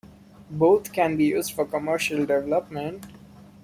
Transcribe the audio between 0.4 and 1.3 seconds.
Both can be